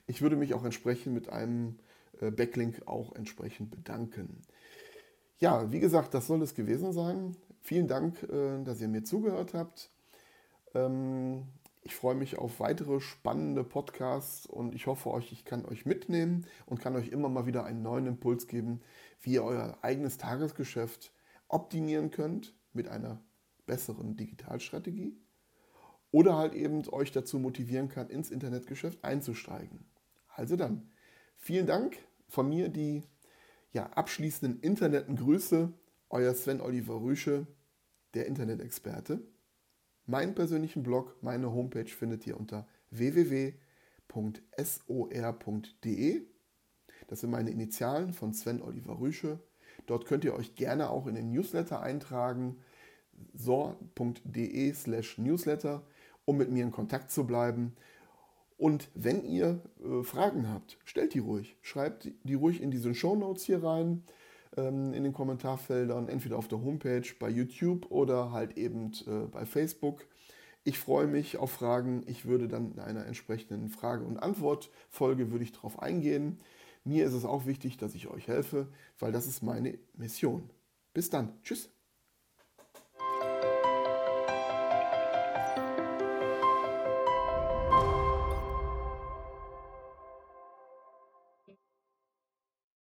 Ich 0.05 0.21
würde 0.21 0.35
mich 0.35 0.53
auch 0.53 0.65
entsprechend 0.65 1.13
mit 1.13 1.29
einem 1.29 1.79
Backlink 2.19 2.83
auch 2.87 3.15
entsprechend 3.15 3.71
bedanken. 3.71 4.41
Ja, 5.39 5.71
wie 5.71 5.79
gesagt, 5.79 6.13
das 6.13 6.27
soll 6.27 6.41
es 6.41 6.55
gewesen 6.55 6.93
sein. 6.93 7.35
Vielen 7.61 7.87
Dank, 7.87 8.15
dass 8.65 8.79
ihr 8.81 8.87
mir 8.87 9.03
zugehört 9.03 9.53
habt. 9.53 9.89
Ähm, 10.73 11.47
ich 11.83 11.95
freue 11.95 12.15
mich 12.15 12.37
auf 12.37 12.59
weitere 12.59 13.01
spannende 13.01 13.63
Podcasts 13.63 14.45
und 14.45 14.73
ich 14.73 14.87
hoffe 14.87 15.11
euch, 15.11 15.31
ich 15.31 15.45
kann 15.45 15.65
euch 15.65 15.85
mitnehmen 15.85 16.45
und 16.65 16.79
kann 16.79 16.95
euch 16.95 17.09
immer 17.09 17.29
mal 17.29 17.45
wieder 17.45 17.65
einen 17.65 17.83
neuen 17.83 18.07
Impuls 18.07 18.47
geben, 18.47 18.81
wie 19.21 19.33
ihr 19.33 19.43
euer 19.43 19.77
eigenes 19.81 20.17
Tagesgeschäft 20.17 21.11
optimieren 21.49 22.09
könnt 22.09 22.55
mit 22.71 22.87
einer 22.87 23.21
besseren 23.65 24.15
Digitalstrategie 24.15 25.17
oder 26.11 26.37
halt 26.37 26.53
eben 26.53 26.87
euch 26.89 27.11
dazu 27.11 27.39
motivieren 27.39 27.89
kann, 27.89 28.09
ins 28.09 28.31
Internetgeschäft 28.31 29.03
einzusteigen. 29.03 29.85
Also 30.27 30.55
dann, 30.55 30.91
vielen 31.35 31.67
Dank 31.67 31.97
von 32.27 32.47
mir 32.47 32.69
die 32.69 33.03
ja, 33.71 33.87
abschließenden 33.87 34.59
interneten 34.61 35.15
Grüße, 35.15 35.73
euer 36.09 36.33
Sven 36.33 36.61
Oliver 36.61 37.01
Rüsche, 37.01 37.47
der 38.13 38.27
Internet-Experte. 38.27 39.21
Meinen 40.05 40.35
persönlichen 40.35 40.83
Blog, 40.83 41.15
meine 41.21 41.51
Homepage 41.51 41.85
findet 41.85 42.27
ihr 42.27 42.37
unter 42.37 42.67
www.sor.de. 42.91 43.61
Das 47.07 47.21
sind 47.21 47.31
meine 47.31 47.51
Initialen 47.51 48.13
von 48.13 48.33
Sven 48.33 48.61
Oliver 48.61 48.99
Rüsche. 48.99 49.39
Dort 49.85 50.05
könnt 50.05 50.23
ihr 50.23 50.33
euch 50.33 50.55
gerne 50.55 50.89
auch 50.89 51.07
in 51.07 51.15
den 51.15 51.31
Newsletter 51.31 51.81
eintragen 51.81 52.57
sor.de 53.33 54.73
slash 54.73 55.17
newsletter, 55.17 55.83
um 56.25 56.37
mit 56.37 56.51
mir 56.51 56.63
in 56.63 56.71
Kontakt 56.71 57.11
zu 57.11 57.25
bleiben. 57.25 57.75
Und 58.57 58.89
wenn 58.93 59.23
ihr 59.23 59.61
äh, 59.83 60.03
Fragen 60.03 60.49
habt, 60.49 60.77
stellt 60.85 61.13
die 61.13 61.19
ruhig. 61.19 61.57
Schreibt 61.61 62.09
die 62.23 62.33
ruhig 62.33 62.61
in 62.61 62.71
diese 62.71 62.93
Show 62.93 63.15
Notes 63.15 63.43
hier 63.43 63.63
rein, 63.63 64.03
ähm, 64.57 64.93
in 64.93 65.03
den 65.03 65.13
Kommentarfeldern, 65.13 66.07
entweder 66.07 66.37
auf 66.37 66.47
der 66.47 66.61
Homepage, 66.61 67.03
bei 67.19 67.29
YouTube 67.29 67.89
oder 67.91 68.31
halt 68.31 68.57
eben 68.57 68.91
äh, 69.07 69.27
bei 69.31 69.45
Facebook. 69.45 70.05
Ich 70.63 70.79
freue 70.79 71.07
mich 71.07 71.37
auf 71.37 71.51
Fragen. 71.51 72.03
Ich 72.07 72.25
würde 72.25 72.47
dann 72.47 72.71
in 72.71 72.79
einer 72.79 73.05
entsprechenden 73.05 73.69
Frage- 73.69 74.05
und 74.05 74.17
Antwortfolge 74.17 75.31
würde 75.31 75.43
ich 75.43 75.51
darauf 75.51 75.79
eingehen. 75.81 76.37
Mir 76.85 77.05
ist 77.05 77.13
es 77.13 77.25
auch 77.25 77.45
wichtig, 77.45 77.77
dass 77.77 77.95
ich 77.95 78.07
euch 78.07 78.27
helfe, 78.27 78.67
weil 78.99 79.11
das 79.11 79.27
ist 79.27 79.43
meine 79.43 79.77
Mission. 79.93 80.49
Bis 80.93 81.09
dann. 81.09 81.33
Tschüss. 81.43 81.69